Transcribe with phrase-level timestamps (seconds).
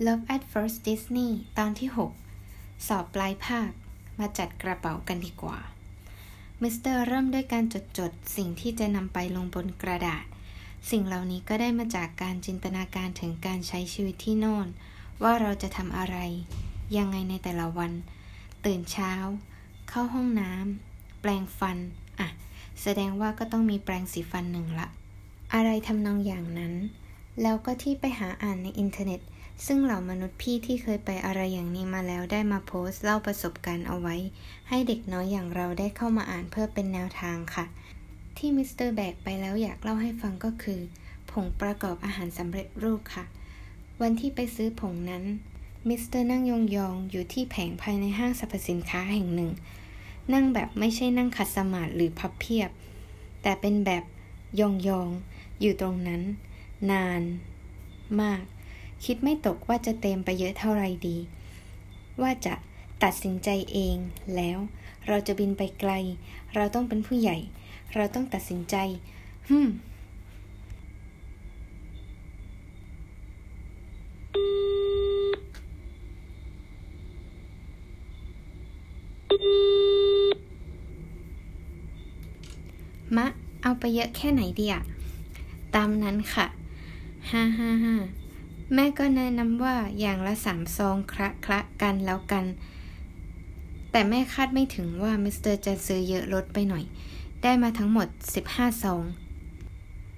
[0.00, 1.90] Love at First Disney ตอนที่
[2.36, 3.70] 6 สอบปลายภาค
[4.18, 5.58] มาจัดกระเป๋ากันดีกว่า
[6.60, 10.24] มิสเตอร์เริ่มด้วยการจดจดสิ่งที่จะนำไปลงบนกระดาษ
[10.90, 14.66] สิ่งเหล่านี้ก็ได้มาจากการจินตนาการถึงการใช้ชีวิตที่โน่น
[15.22, 16.16] ว่าเราจะทำอะไร
[16.96, 17.92] ยังไงในแต่ละวัน
[18.64, 19.12] ตื่นเช้า
[19.88, 21.78] เข้าห้องน้ำแปรงฟัน
[22.20, 22.28] อะ
[22.82, 24.86] แสดงว่าก็ต้องมีแปรงสีฟันหนึ่งละ
[25.54, 26.74] อะไรทำนองอย่างนั้น
[27.42, 29.20] แล้วก็ที่ไปหาอ่านในอินเทอร์เน็ต
[29.66, 34.16] ซึ่งเหล่ามนุษย์พี่ที่เคยไปอะไรอย่างนี้มาแล้วได้มาโพสต์เล่าประสบการณ์เอาไว้
[34.68, 37.64] ให้เด็กน้อยอย่างเราได้เข้ามาอ่านเพื่อเป็นแนวทางค่ะ
[38.36, 40.80] ที่มิสเตอร์แบกไปแล้วอยากเล่าให้ฟังก็คือ
[41.30, 43.24] ผงประกอบอาหารสำเร็จรูปค่ะ
[44.02, 45.24] วันที่ไปซื้อผงนั้น
[45.88, 49.50] มิสเตอร์นั่งยองๆอยู่ที่แผงภายในห้างสรรพสินค้าแห่งหนึ่ง
[50.32, 52.70] นั่งแบบไม่ใช่นั่งขัดสมาธิหรือพับเพียบ
[53.42, 54.04] แต่เป็นแบบ
[54.60, 54.62] ย
[54.98, 56.22] องๆอยู่ตรงนั้น
[56.90, 57.22] นาน
[58.20, 58.42] มาก
[59.04, 61.16] คิดไม่ตกว่าจะเต็มไปเยอะเท่าไรดี
[62.22, 62.54] ว่าจะ
[63.02, 63.96] ตัดสินใจเอง
[64.36, 64.58] แล้ว
[65.08, 65.92] เราจะบินไปไกล
[66.54, 67.38] เราต้องเป็นผู้ใหญ่
[67.94, 68.76] เราต้องตัดสินใจ
[69.48, 69.68] ฮึม
[83.16, 83.26] มะ
[83.62, 84.82] เอาไปเยอะแค่ไหนดีอะ
[85.74, 86.46] ตามนั้นค่ะ
[87.30, 87.96] ฮ่าฮ่าฮ่า
[88.74, 92.44] แม่ก็แนะนำว่าอย่างละสามซองคละคละกันแล้วกัน
[93.90, 96.84] แต่แม่คาดไม่ถึงว่ามิสเตอร์จะซื้อเยอะลดไปหน่อย
[97.42, 98.08] ได้มาทั้งหมด
[98.46, 99.04] 15 ซอง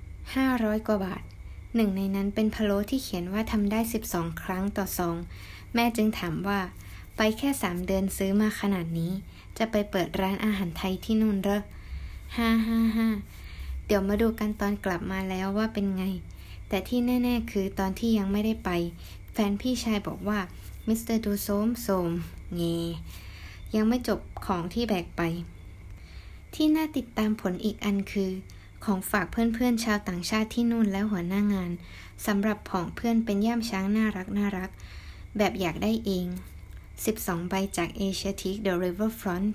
[0.07, 1.23] 500 กว่าบาท
[1.75, 5.17] หนึ่งในนั้นเป็นพะโล้ที่เขียนว่าทำได้ 12 ครั้งต่อซอง
[5.75, 6.61] แม่จึงถามว่า
[7.17, 9.13] ไปแค่ 3 เดือนซื้อมาขนาดนี้
[9.59, 11.63] จะไปเปิดร้านอาหารไทยที่นู่นเหรอ
[12.37, 13.09] ฮ่าฮ่าฮ่า
[13.87, 16.05] เดี๋ยวมาดูกันตอนกลับมาแล้วว่าเป็นไง
[16.69, 18.71] แต่ที่แน่ ๆ คือตอนที่ยังไม่ได้ไป
[19.33, 20.39] แฟนพี่ชายบอกว่า
[20.87, 22.11] มิสเตอร์ดูโซมโสม
[22.55, 22.63] เง
[23.75, 25.23] ยังไม่จบของที่แบกไป
[26.55, 28.31] ที่น่าติดตามผลอีกอันคือ
[28.85, 31.71] ของฝากเพื่อนๆชาวต่างชาติที่นู่นและหัวหน้างาน
[32.27, 34.71] สำหรับผองเพื่อนเป็นย่ามช้างน่ารักน่ารัก
[35.37, 36.27] แบบอยากได้เอง
[36.89, 39.55] 12 ใบจาก Asia Teak The Riverfront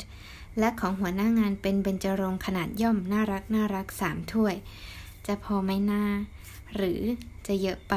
[0.59, 4.55] และของหัวหน้างานเป็นเบญจรงขนาดย่อมน่ารักน่ารักสามถ้วย
[5.27, 6.03] จะพอไหมนา
[6.75, 7.01] หรือ
[7.47, 7.95] จะเยอะไป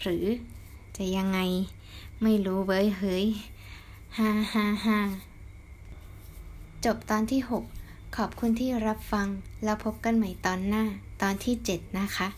[0.00, 0.24] หรือ
[0.96, 1.38] จะยังไง
[2.22, 3.26] ไม่รู้เว้ยเฮ้ย
[4.18, 4.98] ฮ่าฮ่าฮ่า
[6.84, 7.40] จบตอนที่
[7.80, 9.26] 6 ขอบคุณที่รับฟัง
[9.64, 10.84] แล้วพบกันใหม่ตอนหน้า
[11.22, 12.28] ตอนที่ 7 นะคะ